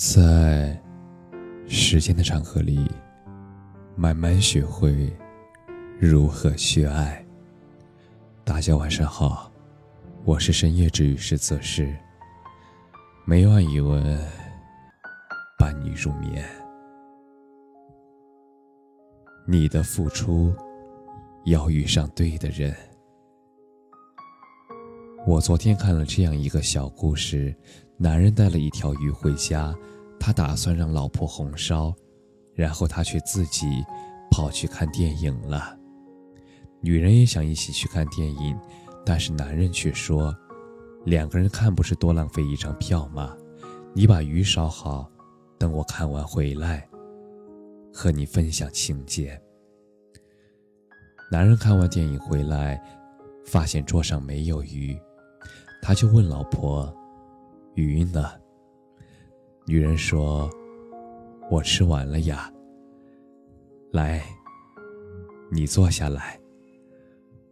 [0.00, 0.80] 在
[1.66, 2.88] 时间的长河里，
[3.96, 5.12] 慢慢学会
[5.98, 7.26] 如何去爱。
[8.44, 9.50] 大家晚上好，
[10.24, 11.92] 我是深夜治愈师泽师。
[13.24, 14.24] 每晚一文
[15.58, 16.48] 伴你入眠。
[19.48, 20.54] 你的付出
[21.44, 22.72] 要遇上对的人。
[25.26, 27.52] 我昨天看了这样一个小故事。
[28.00, 29.74] 男人带了一条鱼回家，
[30.20, 31.92] 他打算让老婆红烧，
[32.54, 33.84] 然后他却自己
[34.30, 35.76] 跑去看电影了。
[36.80, 38.56] 女人也想一起去看电影，
[39.04, 40.32] 但是男人却说
[41.04, 43.36] ：“两个人看不是多浪费一张票吗？
[43.92, 45.10] 你把鱼烧好，
[45.58, 46.88] 等我看完回来，
[47.92, 49.36] 和你分享情节。”
[51.32, 52.80] 男人看完电影回来，
[53.44, 54.96] 发现桌上没有鱼，
[55.82, 56.94] 他就问老婆。
[57.78, 58.28] 鱼呢？
[59.64, 60.50] 女人说
[61.48, 62.52] ：“我吃完了呀。”
[63.94, 64.20] 来，
[65.52, 66.40] 你坐下来，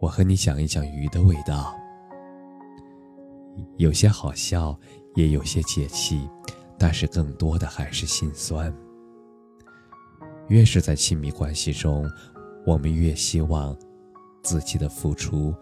[0.00, 1.72] 我和你讲一讲鱼的味道。
[3.76, 4.76] 有些好笑，
[5.14, 6.28] 也有些解气，
[6.76, 8.74] 但是更多的还是心酸。
[10.48, 12.10] 越是在亲密关系中，
[12.66, 13.76] 我们越希望
[14.42, 15.54] 自己的付出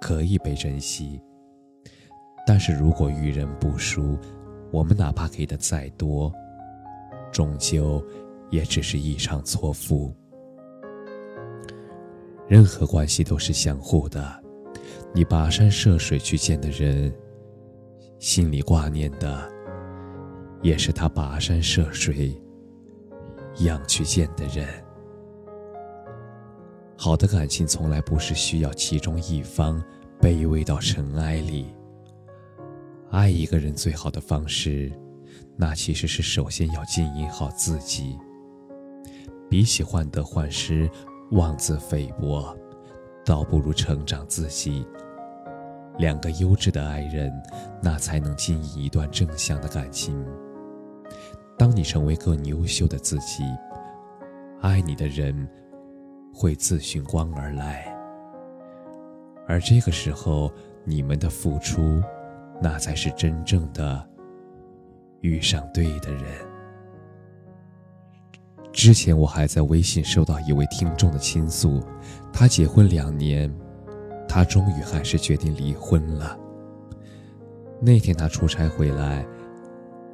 [0.00, 1.20] 可以被珍惜。
[2.46, 4.16] 但是如果遇人不淑，
[4.70, 6.32] 我们哪怕给的再多，
[7.32, 8.00] 终究
[8.50, 10.14] 也只是一场错付。
[12.46, 14.40] 任何关系都是相互的，
[15.12, 17.12] 你跋山涉水去见的人，
[18.20, 19.50] 心里挂念的，
[20.62, 22.32] 也是他跋山涉水
[23.56, 24.68] 一样去见的人。
[26.96, 29.82] 好的感情从来不是需要其中一方
[30.20, 31.66] 卑微到尘埃里。
[33.16, 34.92] 爱一个人最好的方式，
[35.56, 38.14] 那其实是首先要经营好自己。
[39.48, 40.86] 比起患得患失、
[41.30, 42.54] 妄自菲薄，
[43.24, 44.86] 倒不如成长自己。
[45.96, 47.32] 两个优质的爱人，
[47.82, 50.22] 那才能经营一段正向的感情。
[51.56, 53.42] 当你成为更优秀的自己，
[54.60, 55.48] 爱你的人
[56.34, 57.90] 会自寻光而来。
[59.48, 60.52] 而这个时候，
[60.84, 62.02] 你们的付出。
[62.60, 64.08] 那才是真正的
[65.20, 66.22] 遇上对的人。
[68.72, 71.82] 之前我还在微信收到一位听众的倾诉，
[72.32, 73.50] 他结婚两年，
[74.28, 76.38] 他终于还是决定离婚了。
[77.80, 79.26] 那天他出差回来，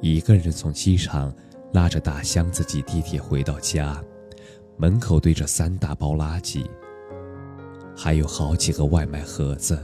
[0.01, 1.33] 一个人从机场
[1.73, 4.01] 拉着大箱子挤地铁回到家，
[4.77, 6.65] 门口堆着三大包垃圾，
[7.95, 9.77] 还有好几个外卖盒子。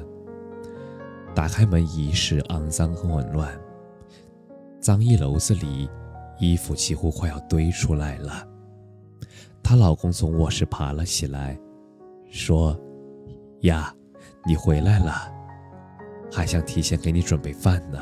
[1.33, 3.57] 打开门，一室肮脏和紊乱，
[4.79, 5.89] 脏衣篓子里，
[6.39, 8.45] 衣服几乎快要堆出来了。
[9.63, 11.57] 她老公从卧室爬了起来，
[12.29, 12.77] 说
[13.61, 13.93] ：“呀，
[14.45, 15.31] 你回来了，
[16.31, 17.99] 还想提前给你准备饭呢。”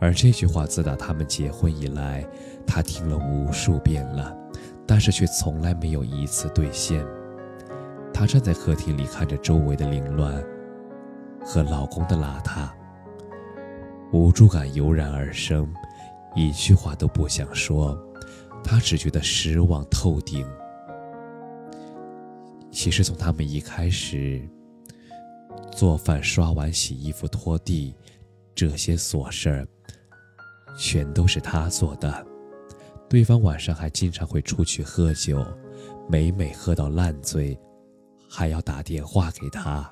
[0.00, 2.26] 而这句话自打他们结婚以来，
[2.66, 4.34] 她听了无数遍了，
[4.86, 7.04] 但是却从来没有一次兑现。
[8.14, 10.42] 她站在客厅里，看着周围的凌乱。
[11.42, 12.70] 和老公的邋遢，
[14.12, 15.72] 无助感油然而生，
[16.34, 17.98] 一句话都不想说，
[18.62, 20.46] 她只觉得失望透顶。
[22.70, 24.40] 其实从他们一开始，
[25.72, 27.94] 做饭、刷碗、洗衣服、拖地
[28.54, 29.66] 这些琐事儿，
[30.78, 32.26] 全都是他做的。
[33.08, 35.44] 对方晚上还经常会出去喝酒，
[36.08, 37.58] 每每喝到烂醉，
[38.28, 39.90] 还要打电话给他。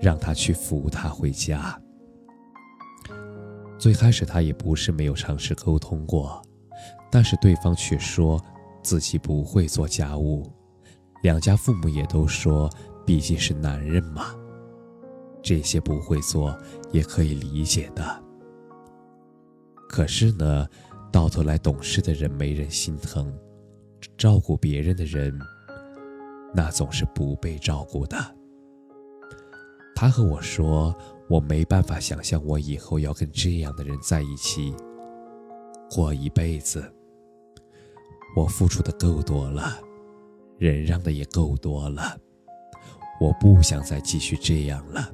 [0.00, 1.78] 让他去扶他回家。
[3.78, 6.40] 最开始他也不是没有尝试沟通过，
[7.10, 8.42] 但是对方却说
[8.82, 10.50] 自己不会做家务，
[11.22, 12.70] 两家父母也都说
[13.04, 14.34] 毕竟是男人嘛，
[15.42, 16.56] 这些不会做
[16.92, 18.22] 也可以理解的。
[19.88, 20.66] 可是呢，
[21.12, 23.32] 到头来懂事的人没人心疼，
[24.16, 25.38] 照顾别人的人，
[26.54, 28.16] 那总是不被照顾的。
[30.04, 30.94] 他和我说
[31.30, 34.74] ：“我没办法想象我以后要跟这样的人在一起
[35.90, 36.84] 过一辈子。
[38.36, 39.78] 我付出的够多了，
[40.58, 42.18] 忍让的也够多了，
[43.18, 45.10] 我不想再继续这样了。”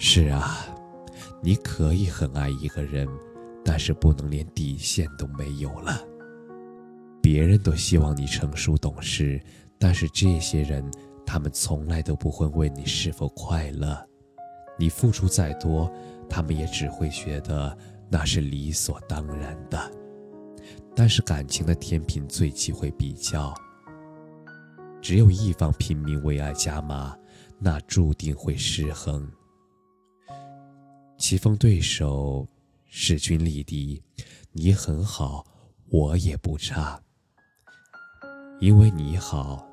[0.00, 0.64] 是啊，
[1.42, 3.06] 你可以很爱一个人，
[3.62, 6.02] 但是不能连底线都没有了。
[7.20, 9.38] 别人都希望你成熟懂事，
[9.78, 10.90] 但是这些人。
[11.26, 14.06] 他们从来都不会问你是否快乐，
[14.78, 15.90] 你付出再多，
[16.28, 17.76] 他们也只会觉得
[18.08, 19.90] 那是理所当然的。
[20.94, 23.52] 但是感情的天平最忌讳比较，
[25.02, 27.16] 只有一方拼命为爱加码，
[27.58, 29.28] 那注定会失衡。
[31.18, 32.46] 棋逢对手，
[32.86, 34.02] 势均力敌，
[34.52, 35.44] 你很好，
[35.88, 37.00] 我也不差。
[38.60, 39.66] 因为你好，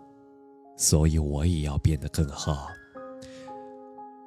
[0.82, 2.68] 所以我也要变得更好。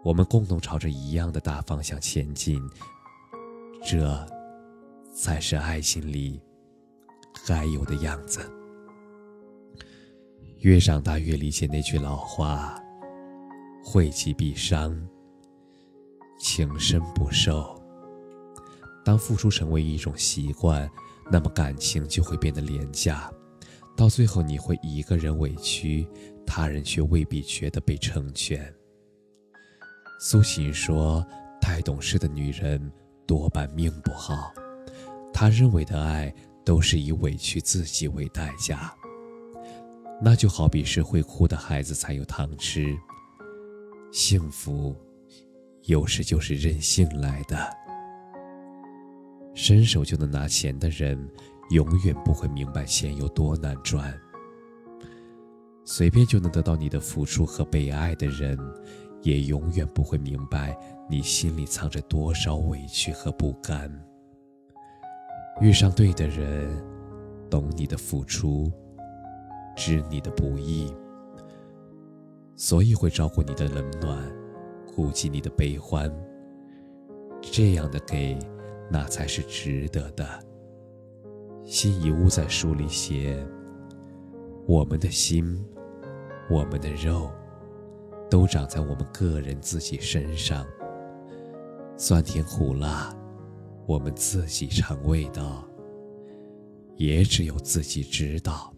[0.04, 2.62] 我们共同朝着一样的大方向前进，
[3.84, 4.24] 这
[5.12, 6.40] 才是爱情里
[7.44, 8.48] 该有的样子。
[10.60, 12.80] 越长大越理解那句老话
[13.84, 14.96] ：“惠己必伤，
[16.38, 17.82] 情深不寿。”
[19.04, 20.88] 当付出成为一种习惯，
[21.32, 23.28] 那么感情就会变得廉价。
[23.96, 26.06] 到最后，你会一个人委屈，
[26.46, 28.72] 他人却未必觉得被成全。
[30.20, 31.26] 苏醒说
[31.60, 32.92] ：“太懂事的女人
[33.26, 34.52] 多半命不好，
[35.32, 38.94] 她认为的爱都是以委屈自己为代价。
[40.22, 42.96] 那就好比是会哭的孩子才有糖吃，
[44.12, 44.94] 幸福
[45.82, 47.56] 有时就是任性来的。
[49.54, 51.18] 伸手就能拿钱的人。”
[51.70, 54.14] 永远不会明白钱有多难赚。
[55.84, 58.58] 随便就能得到你的付出和被爱的人，
[59.22, 60.76] 也永远不会明白
[61.08, 63.90] 你心里藏着多少委屈和不甘。
[65.60, 66.68] 遇上对的人，
[67.50, 68.72] 懂你的付出，
[69.76, 70.92] 知你的不易，
[72.56, 74.18] 所以会照顾你的冷暖，
[74.96, 76.12] 顾及你的悲欢。
[77.42, 78.38] 这样的给，
[78.90, 80.26] 那才是值得的。
[81.64, 83.46] 辛夷坞在书里写
[84.66, 85.64] ：“我们的心，
[86.50, 87.30] 我们的肉，
[88.30, 90.66] 都长在我们个人自己身上。
[91.96, 93.14] 酸甜苦辣，
[93.86, 95.64] 我们自己尝味道，
[96.96, 98.72] 也只有自己知道。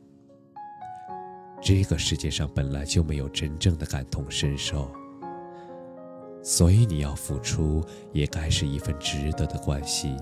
[1.61, 4.91] 这个世界上本来就没有真正的感同身受，
[6.43, 7.83] 所以你要付出，
[8.13, 10.17] 也该是一份值得的关系。”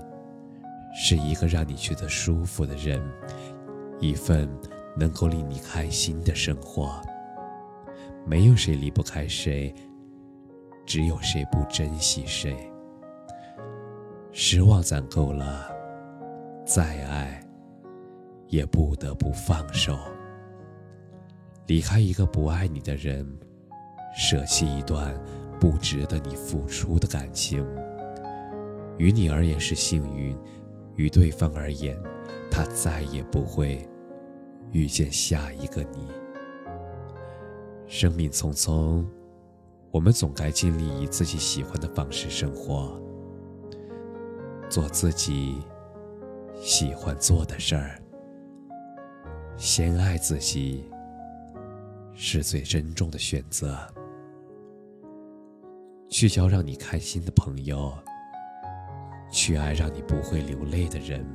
[0.97, 3.03] 是一个让你觉得舒服的人，
[3.99, 4.49] 一份
[4.95, 7.01] 能够令你开心的生活。
[8.25, 9.73] 没有谁离不开谁，
[10.85, 12.55] 只有谁不珍惜谁。
[14.31, 15.71] 失望攒够了，
[16.65, 17.39] 再爱
[18.47, 19.97] 也不得不放手。
[21.67, 23.25] 离开一个不爱你的人，
[24.17, 25.15] 舍弃一段
[25.59, 27.65] 不值得你付出的感情，
[28.97, 30.37] 于你而言是幸运。
[30.95, 31.97] 于对方而言，
[32.49, 33.85] 他再也不会
[34.71, 36.07] 遇见下一个你。
[37.87, 39.05] 生命匆匆，
[39.91, 42.99] 我们总该尽力以自己喜欢的方式生活，
[44.69, 45.57] 做自己
[46.59, 48.01] 喜欢做的事儿。
[49.55, 50.89] 先爱自己
[52.13, 53.77] 是最珍重的选择。
[56.09, 57.93] 去交让你开心的朋友。
[59.31, 61.25] 去爱让你不会流泪的人，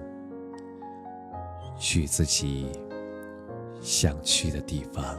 [1.77, 2.71] 去自己
[3.83, 5.19] 想去的地方。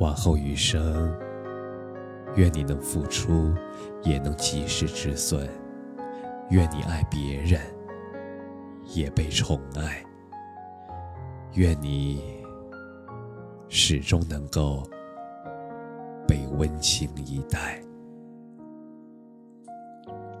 [0.00, 1.14] 往后余生，
[2.34, 3.54] 愿你能付出，
[4.02, 5.46] 也能及时止损；
[6.48, 7.60] 愿你爱别人，
[8.94, 10.02] 也被宠爱；
[11.52, 12.22] 愿你
[13.68, 14.88] 始终能够
[16.26, 17.78] 被温情以待。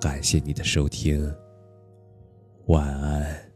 [0.00, 1.30] 感谢你的收听，
[2.68, 3.49] 晚安。